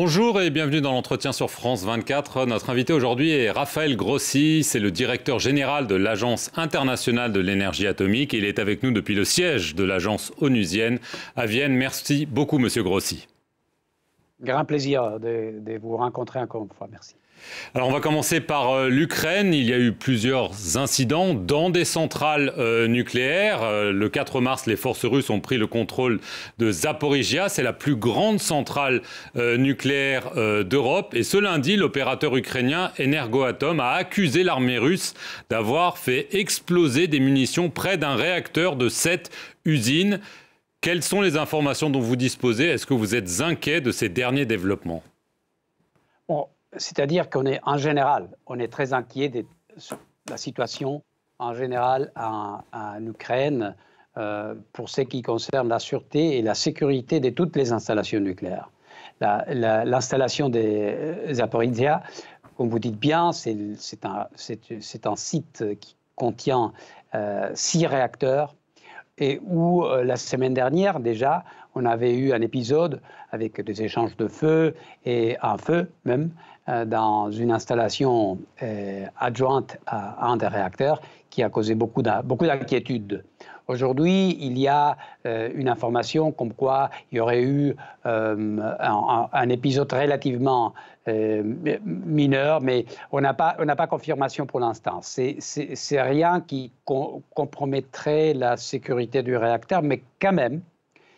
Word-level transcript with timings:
Bonjour 0.00 0.40
et 0.40 0.50
bienvenue 0.50 0.80
dans 0.80 0.92
l'entretien 0.92 1.32
sur 1.32 1.50
France 1.50 1.82
24. 1.82 2.46
Notre 2.46 2.70
invité 2.70 2.92
aujourd'hui 2.92 3.32
est 3.32 3.50
Raphaël 3.50 3.96
Grossi, 3.96 4.62
c'est 4.62 4.78
le 4.78 4.92
directeur 4.92 5.40
général 5.40 5.88
de 5.88 5.96
l'Agence 5.96 6.52
internationale 6.54 7.32
de 7.32 7.40
l'énergie 7.40 7.88
atomique. 7.88 8.32
Il 8.32 8.44
est 8.44 8.60
avec 8.60 8.84
nous 8.84 8.92
depuis 8.92 9.16
le 9.16 9.24
siège 9.24 9.74
de 9.74 9.82
l'agence 9.82 10.32
onusienne 10.40 11.00
à 11.34 11.46
Vienne. 11.46 11.72
Merci 11.72 12.26
beaucoup, 12.26 12.58
monsieur 12.60 12.84
Grossi. 12.84 13.26
Grand 14.40 14.64
plaisir 14.64 15.18
de, 15.18 15.78
vous 15.80 15.96
rencontrer 15.96 16.38
encore 16.38 16.62
une 16.62 16.76
fois. 16.76 16.86
Merci. 16.90 17.16
Alors 17.74 17.88
on 17.88 17.92
va 17.92 18.00
commencer 18.00 18.40
par 18.40 18.70
euh, 18.70 18.88
l'Ukraine. 18.88 19.52
Il 19.52 19.64
y 19.64 19.72
a 19.72 19.78
eu 19.78 19.92
plusieurs 19.92 20.76
incidents 20.76 21.34
dans 21.34 21.70
des 21.70 21.84
centrales 21.84 22.52
euh, 22.56 22.86
nucléaires. 22.86 23.62
Euh, 23.62 23.92
le 23.92 24.08
4 24.08 24.40
mars, 24.40 24.66
les 24.66 24.76
forces 24.76 25.04
russes 25.04 25.30
ont 25.30 25.40
pris 25.40 25.56
le 25.56 25.66
contrôle 25.66 26.20
de 26.58 26.70
Zaporizhia. 26.70 27.48
C'est 27.48 27.62
la 27.62 27.72
plus 27.72 27.96
grande 27.96 28.38
centrale 28.38 29.02
nucléaire 29.34 30.32
d'Europe. 30.64 31.14
Et 31.14 31.22
ce 31.22 31.36
lundi, 31.36 31.76
l'opérateur 31.76 32.36
ukrainien 32.36 32.92
Energoatom 33.00 33.80
a 33.80 33.90
accusé 33.90 34.42
l'armée 34.44 34.78
russe 34.78 35.14
d'avoir 35.50 35.98
fait 35.98 36.28
exploser 36.32 37.06
des 37.06 37.20
munitions 37.20 37.70
près 37.70 37.96
d'un 37.98 38.14
réacteur 38.14 38.76
de 38.76 38.88
cette 38.88 39.30
usine. 39.64 40.20
Quelles 40.80 41.02
sont 41.02 41.20
les 41.20 41.36
informations 41.36 41.90
dont 41.90 42.00
vous 42.00 42.16
disposez? 42.16 42.68
Est-ce 42.68 42.86
que 42.86 42.94
vous 42.94 43.14
êtes 43.14 43.40
inquiet 43.40 43.80
de 43.80 43.90
ces 43.90 44.08
derniers 44.08 44.46
développements? 44.46 45.02
C'est-à-dire 46.76 47.30
qu'on 47.30 47.46
est 47.46 47.60
en 47.64 47.78
général, 47.78 48.28
on 48.46 48.58
est 48.58 48.68
très 48.68 48.92
inquiet 48.92 49.30
de 49.30 49.44
la 50.28 50.36
situation 50.36 51.02
en 51.38 51.54
général 51.54 52.12
en, 52.14 52.60
Ukraine 53.00 53.74
euh, 54.18 54.54
pour 54.74 54.90
ce 54.90 55.00
qui 55.00 55.22
concerne 55.22 55.68
la 55.68 55.78
sûreté 55.78 56.36
et 56.38 56.42
la 56.42 56.54
sécurité 56.54 57.20
de 57.20 57.30
toutes 57.30 57.56
les 57.56 57.72
installations 57.72 58.20
nucléaires. 58.20 58.70
L'installation 59.20 60.50
des 60.50 61.32
Zaporizhia, 61.32 62.02
comme 62.56 62.68
vous 62.68 62.78
dites 62.78 62.98
bien, 62.98 63.32
c'est 63.32 63.56
un, 64.04 64.28
un, 65.04 65.16
site 65.16 65.64
qui 65.80 65.96
contient 66.14 66.72
euh, 67.14 67.50
six 67.54 67.86
réacteurs 67.86 68.54
et 69.18 69.40
où 69.44 69.84
euh, 69.84 70.04
la 70.04 70.16
semaine 70.16 70.54
dernière 70.54 71.00
déjà, 71.00 71.44
on 71.74 71.84
avait 71.84 72.14
eu 72.14 72.32
un 72.32 72.40
épisode 72.40 73.00
avec 73.30 73.60
des 73.60 73.82
échanges 73.82 74.16
de 74.16 74.28
feu 74.28 74.74
et 75.04 75.36
un 75.42 75.58
feu 75.58 75.90
même 76.04 76.30
euh, 76.68 76.84
dans 76.84 77.30
une 77.30 77.50
installation 77.50 78.38
euh, 78.62 79.06
adjointe 79.18 79.78
à 79.86 80.26
un 80.26 80.36
des 80.36 80.46
réacteurs 80.46 81.00
qui 81.30 81.42
a 81.42 81.50
causé 81.50 81.74
beaucoup 81.74 82.02
d'inquiétudes. 82.02 83.24
Aujourd'hui, 83.68 84.36
il 84.40 84.58
y 84.58 84.66
a 84.66 84.96
euh, 85.26 85.50
une 85.54 85.68
information 85.68 86.32
comme 86.32 86.52
quoi 86.52 86.90
il 87.12 87.18
y 87.18 87.20
aurait 87.20 87.42
eu 87.42 87.76
un, 88.04 89.48
épisode 89.50 89.92
relativement 89.92 90.74
mineur, 91.84 92.60
mais 92.60 92.84
on 93.12 93.20
n'a 93.20 93.32
pas, 93.32 93.54
pas 93.54 93.86
confirmation 93.86 94.46
pour 94.46 94.60
l'instant. 94.60 95.00
C'est 95.02 96.02
rien 96.02 96.40
qui 96.40 96.70
compromettrait 97.34 98.34
la 98.34 98.56
sécurité 98.56 99.22
du 99.22 99.36
réacteur, 99.36 99.82
mais 99.82 100.02
quand 100.20 100.32
même, 100.32 100.60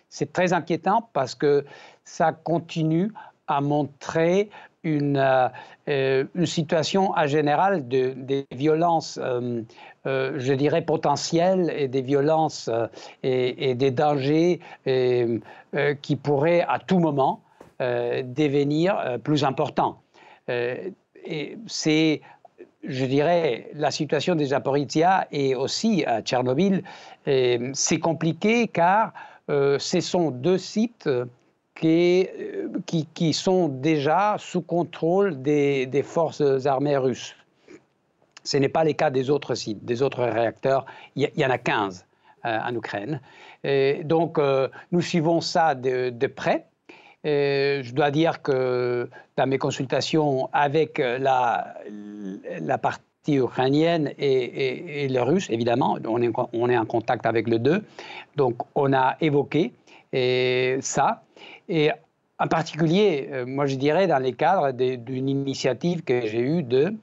c'est 0.09 0.33
très 0.33 0.53
inquiétant 0.53 1.09
parce 1.13 1.35
que 1.35 1.65
ça 2.05 2.33
continue 2.33 3.13
à 3.47 3.61
montrer 3.61 4.51
une, 4.83 5.17
euh, 5.17 5.49
euh, 5.89 6.25
une 6.35 6.47
situation 6.47 7.11
en 7.11 7.27
général 7.27 7.89
de, 7.89 8.15
des 8.17 8.47
violences, 8.53 9.19
euh, 9.23 9.63
je 10.05 10.53
dirais, 10.53 10.83
potentielles 10.83 11.73
et 11.77 11.89
des 11.89 12.03
violences 12.03 12.71
et, 13.23 13.75
des 13.75 13.91
dangers 13.91 14.61
qui 14.85 16.17
pourraient 16.17 16.65
à 16.67 16.79
tout 16.79 16.99
moment 16.99 17.43
devenir 17.79 19.19
plus 19.23 19.45
importants. 19.45 20.01
et 20.49 21.59
c'est 21.67 22.21
je 22.83 23.05
dirais, 23.05 23.69
la 23.75 23.91
situation 23.91 24.35
des 24.35 24.47
Zaporizhia 24.47 25.29
et 25.31 25.55
aussi 25.55 26.03
à 26.07 26.23
Tchernobyl, 26.23 26.83
c'est 27.27 27.99
compliqué 28.01 28.69
car 28.69 29.13
ce 29.49 30.01
sont 30.01 30.31
deux 30.31 30.57
sites 30.57 31.09
euh, 31.85 32.69
qui, 33.15 33.33
sont 33.33 33.69
déjà 33.69 34.37
sous 34.39 34.61
contrôle 34.61 35.41
des, 35.41 36.03
forces 36.05 36.67
armées 36.67 36.97
russes. 36.97 37.35
Ce 38.45 38.57
n'est 38.57 38.69
pas 38.69 38.85
le 38.85 38.93
cas 38.93 39.11
des 39.11 39.31
autres 39.31 39.55
sites, 39.55 39.85
des 39.85 40.03
autres 40.03 40.25
réacteurs. 40.25 40.85
Il 41.17 41.31
y, 41.37 41.45
en 41.45 41.51
a 41.51 41.59
15 41.59 42.07
euh, 42.45 42.59
en 42.65 42.75
Ukraine. 42.75 43.21
Donc, 44.05 44.39
euh, 44.39 44.69
nous 44.93 45.01
suivons 45.01 45.41
ça 45.41 45.75
de, 45.75 46.27
près. 46.27 46.67
Je 47.25 47.93
dois 47.93 48.11
dire 48.11 48.43
que 48.43 49.09
dans 49.37 49.47
mes 49.47 49.59
consultations 49.59 50.49
avec 50.53 50.99
la, 50.99 51.77
partie 52.81 53.37
ukrainienne 53.37 54.13
et, 54.19 55.07
les 55.09 55.21
Russes, 55.21 55.49
évidemment, 55.51 55.99
on 56.05 56.69
est 56.71 56.77
en 56.77 56.87
contact 56.87 57.27
avec 57.27 57.49
les 57.49 57.59
deux. 57.59 57.85
Donc, 58.37 58.57
on 58.75 58.93
a 58.93 59.17
évoqué 59.21 59.73
et 60.13 60.79
ça. 60.81 61.23
Et 61.69 61.91
en 62.39 62.49
particulier, 62.49 63.29
euh, 63.33 63.47
moi 63.47 63.67
je 63.67 63.77
dirais 63.77 64.07
dans 64.07 64.19
les 64.19 64.33
cadres 64.33 64.73
d'une 64.73 65.29
initiative 65.29 66.03
que 66.03 66.27
j'ai 66.27 66.41
eue 66.41 66.63
de 66.63 66.95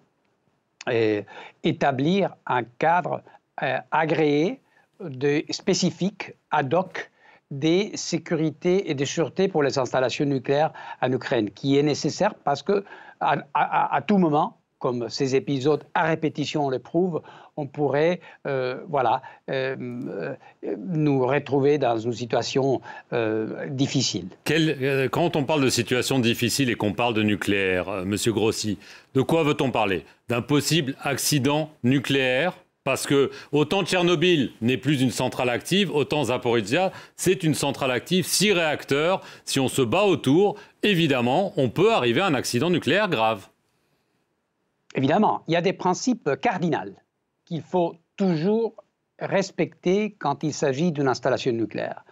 euh, 0.89 1.21
établir 1.63 2.35
un 2.45 2.63
cadre 2.63 3.21
euh, 3.61 3.77
agréé 3.91 4.59
de, 4.99 5.43
spécifique 5.51 6.33
ad 6.51 6.73
hoc 6.73 7.11
des 7.51 7.91
sécurités 7.95 8.89
et 8.89 8.93
des 8.93 9.05
sûretés 9.05 9.47
pour 9.47 9.63
les 9.63 9.77
installations 9.77 10.25
nucléaires 10.25 10.73
en 11.01 11.11
Ukraine, 11.11 11.49
qui 11.51 11.77
est 11.77 11.83
nécessaire 11.83 12.33
parce 12.35 12.61
que 12.61 12.83
à 13.19 14.01
tout 14.05 14.17
moment, 14.17 14.57
comme 14.79 15.09
ces 15.09 15.35
épisodes 15.35 15.83
à 15.93 16.03
répétition 16.03 16.69
le 16.69 16.79
prouvent, 16.79 17.21
on 17.55 17.65
pourrait 17.65 18.19
euh, 18.45 18.77
voilà, 18.87 19.21
euh, 19.49 19.75
euh, 19.79 20.35
nous 20.77 21.25
retrouver 21.25 21.77
dans 21.77 21.97
une 21.97 22.13
situation 22.13 22.81
difficile. 23.69 24.27
quand 25.11 25.35
on 25.35 25.43
parle 25.43 25.63
de 25.63 25.69
situation 25.69 26.19
difficile 26.19 26.69
et 26.69 26.75
qu'on 26.75 26.93
parle 26.93 27.13
de 27.13 27.23
nucléaire, 27.23 28.05
Monsieur 28.05 28.31
Grossi, 28.31 28.77
de 29.15 29.21
quoi 29.21 29.43
veut-on 29.43 29.71
parler? 29.71 30.05
D'un 30.29 30.41
possible 30.41 30.95
accident 31.01 31.69
nucléaire? 31.83 32.53
Parce 32.83 33.05
que 33.05 33.31
autant 33.51 33.83
Tchernobyl 33.83 34.51
n'est 34.61 34.77
plus 34.77 35.01
une 35.01 35.11
centrale 35.11 35.49
active, 35.49 35.93
autant 35.93 36.23
Zaporizhia, 36.23 36.93
c'est 37.17 37.43
une 37.43 37.53
centrale 37.53 37.91
active, 37.91 38.25
six 38.25 38.53
réacteurs. 38.53 39.21
Si 39.43 39.59
on 39.59 39.67
se 39.67 39.81
bat 39.81 40.03
autour, 40.03 40.55
évidemment, 40.83 41.51
on 41.57 41.67
peut 41.67 41.91
arriver 41.91 42.21
à 42.21 42.27
un 42.27 42.33
accident 42.33 42.69
nucléaire 42.69 43.09
grave. 43.09 43.49
Évidemment, 44.95 45.43
il 45.47 45.53
y 45.53 45.57
a 45.57 45.61
des 45.61 45.73
principes 45.73 46.29
cardinaux 46.41 46.95
qu'il 47.45 47.61
faut 47.61 47.95
toujours 48.15 48.75
respecter 49.19 50.15
quand 50.19 50.43
il 50.43 50.53
s'agit 50.53 50.91
d'une 50.91 51.07
installation 51.07 51.51
nucléaire. 51.51 52.03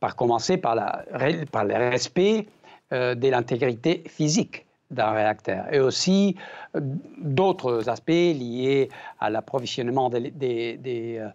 Par 0.00 0.16
commencer 0.16 0.56
par, 0.56 0.74
le 0.74 1.90
respect 1.90 2.48
euh, 2.92 3.14
de 3.14 3.28
l'intégrité 3.28 4.04
physique 4.08 4.66
d'un 4.92 5.10
réacteur 5.10 5.64
et 5.72 5.80
aussi 5.80 6.36
euh, 6.76 6.80
d'autres 7.18 7.88
aspects 7.88 8.10
liés 8.10 8.88
à 9.20 9.30
l'approvisionnement 9.30 10.10
euh, 10.12 11.30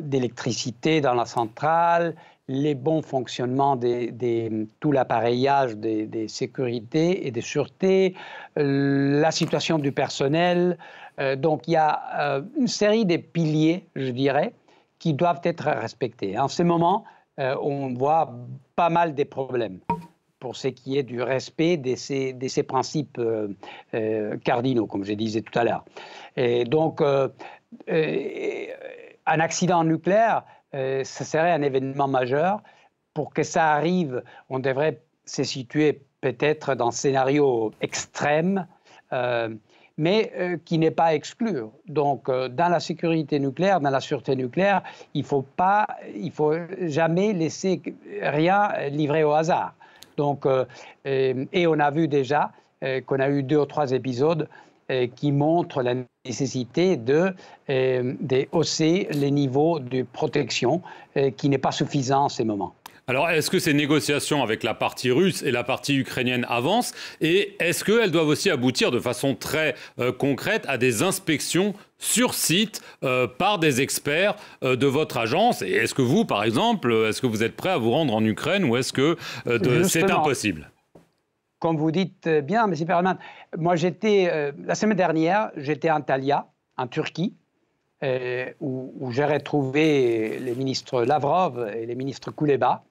d'électricité 0.00 1.00
dans 1.00 1.14
la 1.14 1.26
centrale, 1.26 2.14
les 2.48 2.74
bons 2.74 3.02
fonctionnements 3.02 3.76
de 3.76 4.66
tout 4.80 4.92
l'appareillage 4.92 5.76
des, 5.76 6.28
sécurités 6.28 7.26
et 7.26 7.30
des 7.30 7.40
sûretés, 7.40 8.14
la 8.56 9.30
situation 9.30 9.78
du 9.78 9.92
personnel. 9.92 10.76
Euh, 11.20 11.36
donc 11.36 11.68
il 11.68 11.72
y 11.72 11.76
a 11.76 12.02
euh, 12.18 12.42
une 12.58 12.68
série 12.68 13.04
de 13.04 13.16
piliers, 13.16 13.86
je 13.94 14.10
dirais, 14.10 14.54
qui 14.98 15.14
doivent 15.14 15.40
être 15.44 15.64
respectés. 15.64 16.38
En 16.38 16.48
ce 16.48 16.62
moment, 16.62 17.04
euh, 17.38 17.56
on 17.62 17.94
voit 17.94 18.34
pas 18.76 18.90
mal 18.90 19.14
de 19.14 19.24
problèmes 19.24 19.78
pour 20.42 20.56
ce 20.56 20.68
qui 20.68 20.98
est 20.98 21.04
du 21.04 21.22
respect 21.22 21.76
de 21.76 21.94
ces, 21.94 22.32
de 22.32 22.48
ces 22.48 22.64
principes 22.64 23.20
cardinaux, 24.44 24.86
comme 24.86 25.04
je 25.04 25.14
disais 25.14 25.42
tout 25.42 25.56
à 25.56 25.62
l'heure. 25.62 25.84
Et 26.36 26.64
donc, 26.64 27.00
un 29.26 29.40
accident 29.40 29.84
nucléaire, 29.84 30.42
euh, 30.74 31.04
ce 31.04 31.24
serait 31.24 31.52
un 31.52 31.62
événement 31.62 32.08
majeur. 32.08 32.60
Pour 33.14 33.32
que 33.32 33.42
ça 33.42 33.72
arrive, 33.72 34.22
on 34.48 34.58
devrait 34.58 35.00
se 35.26 35.44
situer 35.44 36.02
peut-être 36.20 36.74
dans 36.74 36.88
un 36.88 36.92
scénario 36.92 37.72
extrême, 37.80 38.66
euh, 39.12 39.54
mais 39.98 40.32
euh, 40.36 40.56
qui 40.64 40.78
n'est 40.78 40.90
pas 40.90 41.14
exclu. 41.14 41.60
Donc, 41.86 42.30
dans 42.30 42.68
la 42.68 42.80
sécurité 42.80 43.38
nucléaire, 43.38 43.80
dans 43.80 43.90
la 43.90 44.00
sûreté 44.00 44.34
nucléaire, 44.34 44.82
il 45.14 45.22
ne 45.22 45.26
faut, 45.26 45.44
faut 46.32 46.54
jamais 46.80 47.32
laisser 47.34 47.82
rien 48.22 48.70
livré 48.88 49.24
au 49.24 49.32
hasard. 49.32 49.74
Donc, 50.16 50.46
et 51.04 51.66
on 51.66 51.78
a 51.78 51.90
vu 51.90 52.08
déjà 52.08 52.52
qu'on 53.06 53.20
a 53.20 53.28
eu 53.28 53.42
deux 53.42 53.58
ou 53.58 53.66
trois 53.66 53.92
épisodes 53.92 54.48
euh, 54.92 55.06
qui 55.06 55.30
montre 55.30 55.80
la 55.80 55.94
nécessité 56.24 56.96
de, 56.96 57.32
euh, 57.70 58.14
hausser 58.50 59.06
les 59.12 59.30
niveaux 59.30 59.78
de 59.78 60.02
protection 60.02 60.82
euh, 61.16 61.30
qui 61.30 61.48
n'est 61.48 61.58
pas 61.58 61.70
suffisant 61.70 62.24
en 62.24 62.28
ces 62.28 62.44
moments. 62.44 62.74
Alors, 63.08 63.28
est-ce 63.30 63.50
que 63.50 63.58
ces 63.58 63.74
négociations 63.74 64.44
avec 64.44 64.62
la 64.62 64.74
partie 64.74 65.10
russe 65.10 65.42
et 65.42 65.50
la 65.50 65.64
partie 65.64 65.96
ukrainienne 65.96 66.46
avancent 66.48 66.94
Et 67.20 67.56
est-ce 67.58 67.84
qu'elles 67.84 68.12
doivent 68.12 68.28
aussi 68.28 68.48
aboutir 68.48 68.92
de 68.92 69.00
façon 69.00 69.34
très 69.34 69.74
euh, 69.98 70.12
concrète 70.12 70.64
à 70.68 70.78
des 70.78 71.02
inspections 71.02 71.74
sur 71.98 72.32
site 72.34 72.80
euh, 73.02 73.26
par 73.26 73.58
des 73.58 73.80
experts 73.80 74.36
euh, 74.62 74.76
de 74.76 74.86
votre 74.86 75.18
agence? 75.18 75.62
Et 75.62 75.72
est-ce 75.72 75.94
que 75.94 76.02
vous, 76.02 76.24
par 76.24 76.44
exemple, 76.44 76.92
est-ce 77.08 77.20
que 77.20 77.26
vous 77.26 77.42
êtes 77.42 77.56
prêt 77.56 77.70
à 77.70 77.78
vous 77.78 77.90
rendre 77.90 78.14
en 78.14 78.24
Ukraine 78.24 78.64
ou 78.64 78.76
est-ce 78.76 78.92
que 78.92 79.16
c'est 79.88 80.10
impossible? 80.10 80.70
Comme 81.58 81.76
vous 81.76 81.90
dites 81.90 82.28
bien, 82.28 82.70
M. 82.70 82.86
Perlman, 82.86 83.18
moi 83.56 83.74
j'étais, 83.74 84.52
la 84.64 84.74
semaine 84.74 84.96
dernière, 84.96 85.50
j'étais 85.56 85.88
à 85.88 85.96
Antalya, 85.96 86.48
en 86.76 86.86
Turquie, 86.88 87.34
où, 88.60 88.92
où 88.98 89.12
j'ai 89.12 89.24
retrouvé 89.24 90.38
les 90.40 90.54
ministres 90.56 91.04
Lavrov 91.04 91.68
et 91.76 91.86
les 91.86 91.94
ministres 91.94 92.32
Kouleba 92.32 92.82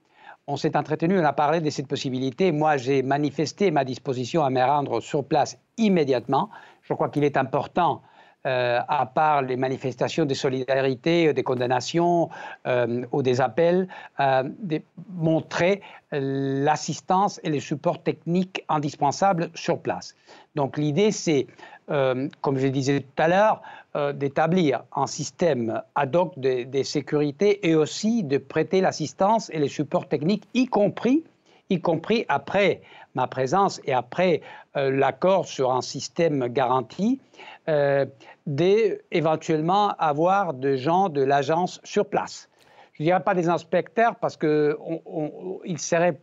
on 0.48 0.58
s'est 0.58 0.76
entretenu, 0.76 1.20
on 1.20 1.24
a 1.24 1.34
parlé 1.34 1.62
de 1.62 1.70
cette 1.70 1.88
possibilité. 1.88 2.52
Moi, 2.52 2.78
j'ai 2.78 3.04
manifesté 3.04 3.72
ma 3.72 3.86
disposition 3.86 4.44
à 4.44 4.50
me 4.50 4.62
rendre 4.62 5.00
sur 5.00 5.24
place 5.24 5.58
immédiatement. 5.78 6.50
Je 6.82 6.94
crois 6.94 7.10
qu'il 7.10 7.24
est 7.24 7.38
important, 7.38 8.02
euh, 8.48 8.80
à 8.88 9.06
part 9.06 9.44
les 9.44 9.56
manifestations 9.56 10.26
de 10.26 10.34
solidarité, 10.34 11.28
euh, 11.28 11.34
des 11.34 11.44
condamnations 11.44 12.32
euh, 12.66 13.06
ou 13.12 13.22
des 13.22 13.40
appels, 13.40 13.88
de 14.18 14.82
montrer 15.14 15.82
l'assistance 16.12 17.40
et 17.44 17.52
les 17.52 17.60
supports 17.60 18.02
techniques 18.02 18.66
indispensables 18.68 19.52
sur 19.54 19.80
place. 19.80 20.16
Donc 20.56 20.78
l'idée, 20.78 21.12
c'est, 21.12 21.46
comme 21.88 22.57
je 22.57 22.68
disais 22.68 23.01
tout 23.01 23.24
à 23.24 23.28
l'heure, 23.28 23.62
euh, 23.98 24.13
d'établir 24.13 24.83
un 24.95 25.06
système 25.06 25.81
ad 25.95 26.16
hoc 26.16 26.39
de, 26.39 26.63
de, 26.63 26.83
sécurité 26.83 27.68
et 27.68 27.75
aussi 27.75 28.24
de 28.24 28.38
prêter 28.38 28.80
l'assistance 28.80 29.50
et 29.50 29.60
les 29.60 29.68
supports 29.68 30.07
techniques, 30.07 30.48
y 30.54 30.66
compris, 30.66 31.25
y 31.69 31.81
compris 31.81 32.25
après 32.30 32.80
ma 33.16 33.28
présence 33.28 33.81
et 33.83 33.92
après 33.92 34.42
euh, 34.78 34.92
l'accord 34.92 35.45
sur 35.45 35.74
un 35.74 35.81
système 35.81 36.48
garanti, 36.48 37.19
euh, 37.68 38.06
d'éventuellement 38.48 39.89
avoir 40.00 40.54
des 40.54 40.78
gens 40.78 41.10
de 41.10 41.22
l'agence 41.22 41.81
sur 41.83 42.06
place. 42.06 42.50
Je 42.94 43.04
ne 43.04 43.07
dirais 43.07 43.24
pas 43.24 43.36
des 43.36 43.50
inspecteurs 43.50 44.16
parce 44.16 44.38
qu'ils 44.38 44.78
ne 44.78 45.78
seraient 45.78 46.19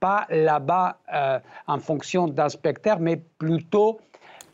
pas 0.00 0.26
là-bas 0.30 0.98
euh, 1.12 1.38
en 1.66 1.78
fonction 1.78 2.26
d'inspecteurs, 2.26 3.00
mais 3.00 3.16
plutôt 3.16 4.00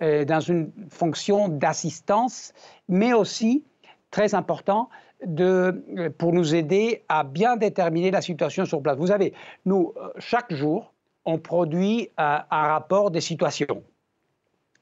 euh, 0.03 0.25
dans 0.25 0.41
une 0.41 0.71
fonction 0.91 1.49
d'assistance, 1.49 2.53
mais 2.89 3.13
aussi, 3.13 3.65
très 4.11 4.35
important, 4.35 4.89
de, 5.27 5.85
euh, 5.97 6.11
pour 6.17 6.33
nous 6.33 6.55
aider 6.55 7.03
à 7.09 7.25
bien 7.25 7.57
déterminer 7.57 8.11
la 8.11 8.21
situation 8.21 8.65
sur 8.65 8.83
place. 8.83 8.97
Vous 8.97 9.09
savez, 9.09 9.33
nous, 9.65 9.93
euh, 9.97 10.11
chaque 10.19 10.53
jour, 10.55 10.93
on 11.25 11.39
produit 11.39 12.11
un, 12.17 12.45
rapport 12.51 13.11
des 13.11 13.21
situations 13.21 13.83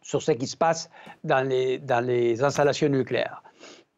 sur 0.02 0.22
ce 0.22 0.32
qui 0.32 0.46
se 0.46 0.56
passe 0.56 0.90
dans 1.24 1.46
les, 1.46 1.78
dans 1.78 2.04
les 2.04 2.42
installations 2.44 2.88
nucléaires. 2.88 3.42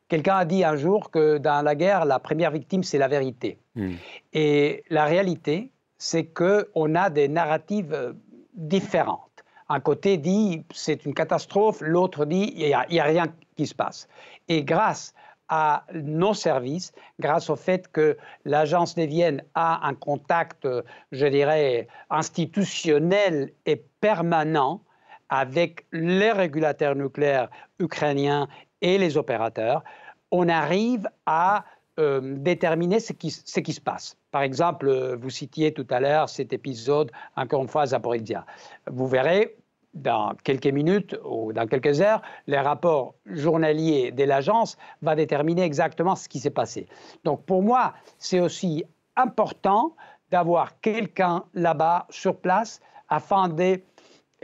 Quelqu'un 0.08 0.36
a 0.36 0.44
dit 0.44 0.64
un 0.64 0.76
jour 0.76 1.10
que 1.10 1.36
dans 1.38 1.62
la 1.62 1.74
guerre, 1.74 2.06
la 2.06 2.18
première 2.18 2.50
victime, 2.50 2.82
c'est 2.82 2.96
la 2.96 3.08
vérité. 3.08 3.58
Hmm. 3.74 3.94
Et 4.32 4.84
la 4.88 5.04
réalité, 5.04 5.70
c'est 5.98 6.24
qu'on 6.24 6.94
a 6.94 7.10
des 7.10 7.28
narratives 7.28 8.14
différentes. 8.54 9.27
Un 9.68 9.80
côté 9.80 10.16
dit 10.16 10.64
c'est 10.72 11.04
une 11.04 11.14
catastrophe, 11.14 11.80
l'autre 11.80 12.24
dit 12.24 12.52
il 12.56 12.66
n'y 12.66 13.00
a, 13.00 13.04
rien 13.04 13.26
qui 13.56 13.66
se 13.66 13.74
passe. 13.74 14.08
Et 14.48 14.64
grâce 14.64 15.14
à 15.48 15.84
nos 15.94 16.34
services, 16.34 16.92
grâce 17.18 17.48
au 17.48 17.56
fait 17.56 17.90
que 17.90 18.16
l'agence 18.44 18.94
de 18.94 19.02
Vienne 19.02 19.42
a 19.54 19.86
un 19.86 19.94
contact, 19.94 20.68
je 21.12 21.26
dirais, 21.26 21.88
institutionnel 22.10 23.52
et 23.64 23.76
permanent 24.00 24.82
avec 25.30 25.86
les 25.92 26.32
régulateurs 26.32 26.94
nucléaires 26.94 27.48
ukrainiens 27.78 28.48
et 28.80 28.98
les 28.98 29.16
opérateurs, 29.16 29.82
on 30.30 30.48
arrive 30.48 31.08
à 31.26 31.64
euh, 31.98 32.20
déterminer 32.36 33.00
ce 33.00 33.12
qui, 33.12 33.30
se 33.30 33.80
passe. 33.80 34.17
Par 34.30 34.42
exemple, 34.42 35.16
vous 35.16 35.30
citiez 35.30 35.72
tout 35.72 35.86
à 35.90 36.00
l'heure 36.00 36.28
cet 36.28 36.52
épisode, 36.52 37.10
encore 37.36 37.62
une 37.62 37.68
fois, 37.68 37.82
à 37.82 37.86
Zaporizhia. 37.86 38.44
Vous 38.86 39.06
verrez, 39.06 39.56
dans 39.94 40.34
quelques 40.44 40.66
minutes 40.66 41.16
ou 41.24 41.52
dans 41.52 41.66
quelques 41.66 42.00
heures, 42.00 42.22
les 42.46 42.58
rapports 42.58 43.14
journaliers 43.26 44.12
de 44.12 44.24
l'agence 44.24 44.76
va 45.02 45.14
déterminer 45.16 45.62
exactement 45.62 46.14
ce 46.14 46.28
qui 46.28 46.40
s'est 46.40 46.50
passé. 46.50 46.86
Donc 47.24 47.44
pour 47.44 47.62
moi, 47.62 47.94
c'est 48.18 48.40
aussi 48.40 48.84
important 49.16 49.94
d'avoir 50.30 50.80
quelqu'un 50.80 51.44
là-bas 51.54 52.06
sur 52.10 52.36
place 52.36 52.80
afin 53.08 53.48
de 53.48 53.80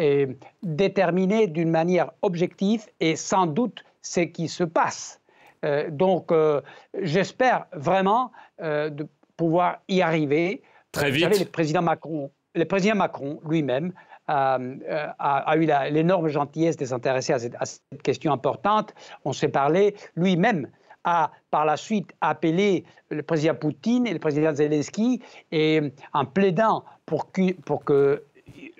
euh, 0.00 0.26
déterminer 0.62 1.46
d'une 1.46 1.70
manière 1.70 2.10
objective 2.22 2.86
et 3.00 3.16
sans 3.16 3.46
doute 3.46 3.84
ce 4.02 4.20
qui 4.20 4.48
se 4.48 4.64
passe. 4.64 5.20
Euh, 5.64 5.88
donc 5.90 6.32
euh, 6.32 6.60
j'espère 7.00 7.66
vraiment 7.72 8.32
de 8.60 9.04
pouvoir 9.36 9.80
y 9.88 10.02
arriver. 10.02 10.62
Très 10.92 11.10
vite. 11.10 11.24
Vous 11.24 11.32
savez, 11.32 11.44
le 11.44 11.50
président 11.50 11.82
Macron, 11.82 12.30
le 12.54 12.64
président 12.64 12.94
Macron 12.94 13.40
lui-même 13.48 13.92
euh, 14.30 14.76
a, 15.18 15.56
eu 15.56 15.66
l'énorme 15.92 16.28
gentillesse 16.28 16.76
de 16.76 16.86
s'intéresser 16.86 17.32
à, 17.32 17.66
cette 17.66 18.02
question 18.02 18.32
importante. 18.32 18.94
On 19.24 19.32
s'est 19.32 19.48
parlé 19.48 19.94
lui-même 20.16 20.68
a 21.04 21.30
par 21.50 21.66
la 21.66 21.76
suite 21.76 22.12
appelé 22.22 22.84
le 23.10 23.22
président 23.22 23.54
Poutine 23.54 24.06
et 24.06 24.12
le 24.14 24.18
président 24.18 24.54
Zelensky 24.54 25.20
et 25.52 25.92
en 26.14 26.24
plaidant 26.24 26.84
pour 27.04 27.30
que, 27.30 27.52
pour 27.52 27.84
que 27.84 28.24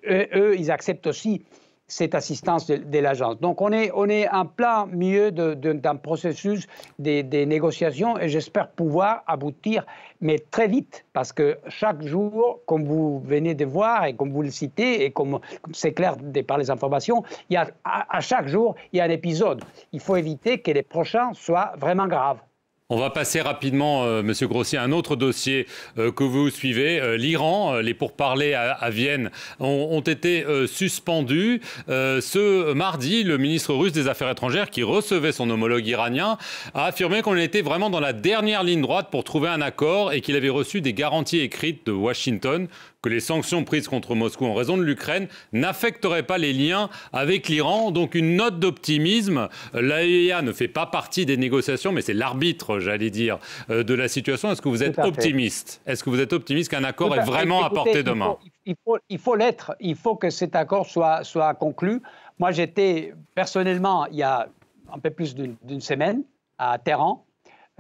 eux, 0.09 0.57
ils 0.59 0.71
acceptent 0.71 1.07
aussi 1.07 1.45
cette 1.95 2.17
assistance 2.17 2.67
de, 2.67 2.99
l'agence. 2.99 3.39
Donc 3.39 3.61
on 3.61 3.71
est, 3.71 3.93
on 3.95 4.09
est 4.09 4.29
en 4.29 4.47
plein 4.47 4.87
milieu 4.87 5.31
d'un 5.31 5.95
processus 5.95 6.67
des, 6.99 7.23
négociations 7.47 8.19
et 8.19 8.29
j'espère 8.29 8.69
pouvoir 8.71 9.23
aboutir, 9.29 9.87
mais 10.21 10.41
très 10.51 10.67
vite, 10.67 11.05
parce 11.13 11.33
que 11.33 11.57
chaque 11.69 12.03
jour, 12.03 12.59
comme 12.67 12.85
vous 12.85 13.21
venez 13.21 13.55
de 13.55 13.65
voir 13.65 14.07
et 14.07 14.15
comme 14.17 14.33
vous 14.33 14.43
le 14.43 14.51
citez 14.51 15.05
et 15.05 15.13
comme 15.13 15.39
c'est 15.73 15.93
clair 15.93 16.17
par 16.49 16.59
les 16.59 16.69
informations, 16.69 17.23
il 17.49 17.55
y 17.55 17.57
a, 17.57 17.69
à 17.85 18.21
chaque 18.21 18.49
jour, 18.49 18.75
il 18.93 18.97
y 18.97 19.01
a 19.01 19.05
un 19.05 19.11
épisode. 19.11 19.63
Il 19.93 20.01
faut 20.01 20.17
éviter 20.17 20.59
que 20.59 20.73
les 20.73 20.83
prochains 20.83 21.33
soient 21.33 21.75
vraiment 21.79 22.09
graves. 22.09 22.41
On 22.91 22.99
va 22.99 23.09
passer 23.09 23.41
rapidement, 23.41 24.05
euh, 24.05 24.23
Monsieur 24.23 24.47
Grossier, 24.47 24.77
à 24.77 24.83
un 24.83 24.93
autre 24.93 25.17
dossier 25.17 25.67
euh, 25.97 26.13
que 26.13 26.23
vous 26.23 26.51
suivez. 26.51 27.01
Euh, 27.01 27.17
L'Iran, 27.17 27.79
les 27.79 27.95
pourparlers 27.95 28.53
à, 28.53 28.73
à 28.73 28.91
Vienne 28.91 29.31
ont, 29.59 30.03
été 30.03 30.45
suspendus. 30.67 31.63
ce 31.89 32.75
mardi, 32.75 33.25
le 33.25 33.39
ministre 33.39 33.73
russe 33.73 33.93
des 33.93 34.07
Affaires 34.07 34.29
étrangères, 34.29 34.69
qui 34.69 34.83
recevait 34.83 35.33
son 35.33 35.49
homologue 35.49 35.87
iranien, 35.87 36.37
a 36.75 36.85
affirmé 36.85 37.23
qu'on 37.23 37.37
était 37.37 37.63
vraiment 37.63 37.89
dans 37.89 38.01
la 38.01 38.13
dernière 38.13 38.63
ligne 38.63 38.83
droite 38.83 39.09
pour 39.11 39.25
trouver 39.25 39.49
un 39.49 39.63
accord 39.63 40.13
et 40.13 40.21
qu'il 40.21 40.37
avait 40.37 40.51
reçu 40.51 40.83
des 40.83 40.93
garanties 40.93 41.39
écrites 41.39 41.87
de 41.87 41.93
Washington 41.93 42.69
que 43.05 43.11
les 43.11 43.21
sanctions 43.21 43.65
prises 43.65 43.87
contre 43.87 44.15
Moscou 44.15 44.47
en 44.47 44.55
raison 44.55 44.79
de 44.79 44.83
l'Ukraine 44.83 45.29
n'affecteraient 45.53 46.23
pas 46.23 46.39
les 46.39 46.55
liens 46.55 46.89
avec 47.13 47.51
l'Iran. 47.51 47.91
Donc 47.91 48.15
une 48.15 48.35
note 48.35 48.59
d'optimisme. 48.59 49.51
L'AEA 49.75 50.41
ne 50.41 50.53
fait 50.53 50.69
pas 50.69 50.87
partie 50.87 51.27
des 51.27 51.37
négociations, 51.37 51.93
mais 51.93 52.01
c'est 52.01 52.15
l'arbitre, 52.15 52.79
j'allais 52.79 53.11
dire, 53.11 53.39
euh, 53.69 53.83
de 53.83 53.93
la 53.93 54.09
situation. 54.09 54.51
Est-ce 54.51 54.63
que 54.63 54.71
vous 54.71 54.83
êtes 54.83 54.99
optimiste? 54.99 55.83
Est-ce 55.87 56.03
que 56.03 56.09
vous 56.09 56.19
êtes 56.19 56.33
optimiste 56.33 56.71
qu'un 56.71 56.83
accord 56.83 57.15
est 57.15 57.25
vraiment 57.25 57.63
à 57.63 57.69
portée 57.69 58.03
de 58.03 58.13
main? 58.13 58.39
il 58.65 58.75
faut, 58.83 58.97
il 59.11 59.19
faut 59.19 59.37
l'être. 59.37 59.77
Il 59.81 59.97
faut 59.97 60.17
que 60.17 60.31
cet 60.31 60.57
accord 60.57 60.87
soit, 60.87 61.25
soit 61.25 61.53
conclu. 61.53 62.01
Moi, 62.39 62.53
j'étais 62.53 63.13
personnellement, 63.35 64.07
il 64.07 64.17
y 64.17 64.23
a 64.23 64.49
un 64.91 64.99
peu 64.99 65.11
plus 65.11 65.35
d'une 65.35 65.81
semaine, 65.83 66.23
à 66.57 66.79
Téhéran, 66.79 67.27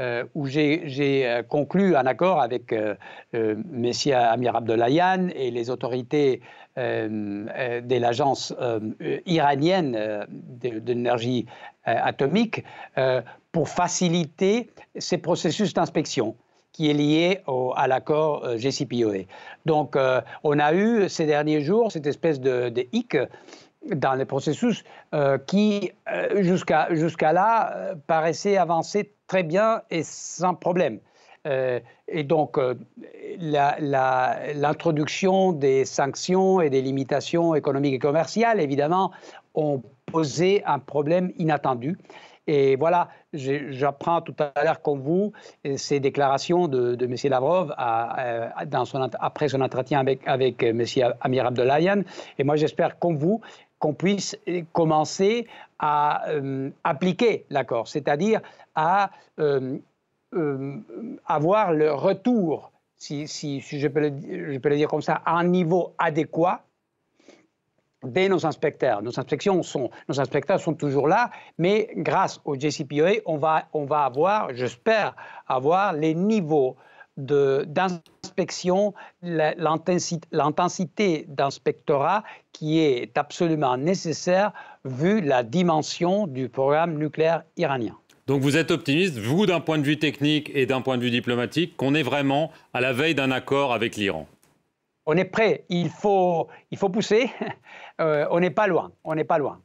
euh, 0.00 0.24
où 0.34 0.48
j'ai 0.48 1.22
euh, 1.24 1.44
conclu 1.44 1.94
un 1.94 2.04
accord 2.06 2.40
avec 2.40 2.72
euh, 2.72 2.96
Messia 3.70 4.28
Amir 4.28 4.56
Abdollahian 4.56 5.28
et 5.36 5.52
les 5.52 5.70
autorités 5.70 6.40
de 6.76 8.00
l'agence 8.00 8.52
iranienne 9.26 10.26
d'énergie 10.58 11.46
atomique 11.84 12.64
pour 13.52 13.68
faciliter 13.68 14.70
ces 14.98 15.18
processus 15.18 15.72
d'inspection 15.72 16.34
qui 16.72 16.90
est 16.90 16.94
lié 16.94 17.42
à 17.76 17.86
l'accord 17.86 18.58
JCPOA. 18.58 19.18
Donc, 19.66 19.96
on 20.42 20.58
a 20.58 20.74
eu 20.74 21.08
ces 21.08 21.26
derniers 21.26 21.60
jours 21.60 21.92
cette 21.92 22.08
espèce 22.08 22.40
de 22.40 22.88
hic 22.92 23.16
dans 23.86 24.14
les 24.14 24.24
processus 24.24 24.84
euh, 25.14 25.38
qui, 25.38 25.92
euh, 26.10 26.42
jusqu'à 26.42 27.32
là, 27.32 27.72
euh, 27.74 27.94
paraissaient 28.06 28.56
avancer 28.56 29.12
très 29.26 29.42
bien 29.42 29.82
et 29.90 30.02
sans 30.02 30.54
problème. 30.54 31.00
et 32.08 32.24
donc, 32.24 32.58
l'introduction 33.38 35.52
des 35.52 35.84
sanctions 35.84 36.62
et 36.62 36.70
des 36.70 36.80
limitations 36.80 37.54
économiques 37.54 37.96
et 37.96 37.98
commerciales, 37.98 38.60
évidemment, 38.60 39.10
ont 39.54 39.82
posé 40.06 40.64
un 40.64 40.78
problème 40.78 41.32
inattendu. 41.36 41.98
Et 42.46 42.76
voilà, 42.76 43.08
j'apprends 43.34 44.22
tout 44.22 44.34
à 44.38 44.64
l'heure 44.64 44.80
comme 44.80 45.00
vous 45.00 45.32
ces 45.76 46.00
déclarations 46.00 46.66
de, 46.66 46.96
M. 47.04 47.14
Lavrov 47.30 47.74
dans 48.66 48.84
son, 48.86 49.10
après 49.18 49.48
son 49.48 49.60
entretien 49.60 50.00
avec, 50.00 50.26
avec 50.26 50.62
M. 50.62 50.82
Amir 51.20 51.46
Abdollahian. 51.46 52.02
Et 52.38 52.44
moi, 52.44 52.56
j'espère 52.56 52.98
comme 52.98 53.16
vous 53.16 53.42
qu'on 53.84 53.92
puisse 53.92 54.34
commencer 54.72 55.46
à 55.78 56.30
euh, 56.30 56.70
appliquer 56.84 57.44
l'accord, 57.50 57.86
c'est-à-dire 57.86 58.40
à 58.74 59.10
euh, 59.38 59.76
euh, 60.32 60.78
avoir 61.26 61.74
le 61.74 61.92
retour, 61.92 62.72
si, 62.96 63.26
je, 63.60 63.88
peux 63.88 64.00
le, 64.00 64.76
dire 64.76 64.88
comme 64.88 65.02
ça, 65.02 65.20
à 65.26 65.32
un 65.32 65.44
niveau 65.44 65.92
adéquat 65.98 66.62
de 68.02 68.26
nos 68.28 68.46
inspecteurs. 68.46 69.02
Nos, 69.02 69.20
inspections 69.20 69.62
sont, 69.62 69.90
nos 70.08 70.18
inspecteurs 70.18 70.60
sont 70.60 70.72
toujours 70.72 71.06
là, 71.06 71.28
mais 71.58 71.90
grâce 71.94 72.40
au 72.46 72.54
JCPOA, 72.54 73.20
on 73.26 73.36
va, 73.36 73.64
on 73.74 73.84
va 73.84 74.06
avoir, 74.06 74.54
j'espère, 74.54 75.14
avoir 75.46 75.92
les 75.92 76.14
niveaux 76.14 76.76
d'inspection, 77.16 78.94
l'intensité 79.22 81.26
d'inspectorat 81.28 82.24
qui 82.52 82.80
est 82.80 83.16
absolument 83.16 83.76
nécessaire 83.76 84.52
vu 84.84 85.20
la 85.20 85.42
dimension 85.42 86.26
du 86.26 86.48
programme 86.48 86.98
nucléaire 86.98 87.44
iranien. 87.56 87.96
Donc 88.26 88.40
vous 88.40 88.56
êtes 88.56 88.70
optimiste, 88.70 89.18
vous 89.18 89.44
d'un 89.44 89.60
point 89.60 89.78
de 89.78 89.84
vue 89.84 89.98
technique 89.98 90.50
et 90.54 90.64
d'un 90.64 90.80
point 90.80 90.96
de 90.96 91.02
vue 91.02 91.10
diplomatique, 91.10 91.76
qu'on 91.76 91.94
est 91.94 92.02
vraiment 92.02 92.50
à 92.72 92.80
la 92.80 92.94
veille 92.94 93.14
d'un 93.14 93.30
accord 93.30 93.72
avec 93.72 93.96
l'Iran? 93.96 94.26
On 95.06 95.16
est 95.16 95.24
prêt, 95.24 95.64
il 95.68 95.90
faut, 95.90 96.48
il 96.70 96.78
faut 96.78 96.88
pousser, 96.88 97.30
euh, 98.00 98.26
on 98.30 98.40
n'est 98.40 98.50
pas 98.50 98.66
loin, 98.66 98.92
on 99.04 99.14
n'est 99.14 99.24
pas 99.24 99.38
loin. 99.38 99.60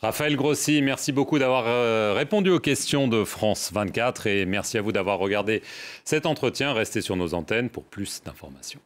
Raphaël 0.00 0.36
Grossi, 0.36 0.82
merci 0.82 1.12
beaucoup 1.12 1.38
d'avoir 1.38 1.64
euh, 1.66 2.12
répondu 2.14 2.50
aux 2.50 2.60
questions 2.60 3.08
de 3.08 3.24
France 3.24 3.70
24 3.72 4.26
et 4.26 4.46
merci 4.46 4.78
à 4.78 4.82
vous 4.82 4.92
d'avoir 4.92 5.18
regardé 5.18 5.62
cet 6.04 6.26
entretien. 6.26 6.72
Restez 6.72 7.00
sur 7.00 7.16
nos 7.16 7.34
antennes 7.34 7.70
pour 7.70 7.84
plus 7.84 8.22
d'informations. 8.22 8.80